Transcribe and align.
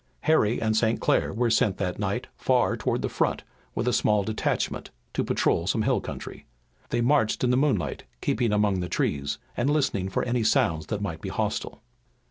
Harry 0.21 0.59
and 0.59 0.75
St. 0.75 0.99
Clair 0.99 1.31
were 1.31 1.51
sent 1.51 1.77
that 1.77 1.99
night 1.99 2.25
far 2.35 2.75
toward 2.75 3.03
the 3.03 3.07
front 3.07 3.43
with 3.75 3.87
a 3.87 3.93
small 3.93 4.23
detachment 4.23 4.89
to 5.13 5.23
patrol 5.23 5.67
some 5.67 5.83
hill 5.83 6.01
country. 6.01 6.47
They 6.89 7.01
marched 7.01 7.43
in 7.43 7.51
the 7.51 7.55
moonlight, 7.55 8.05
keeping 8.19 8.51
among 8.51 8.79
the 8.79 8.89
trees, 8.89 9.37
and 9.55 9.69
listening 9.69 10.09
for 10.09 10.23
any 10.23 10.43
sounds 10.43 10.87
that 10.87 11.03
might 11.03 11.21
be 11.21 11.29
hostile. 11.29 11.83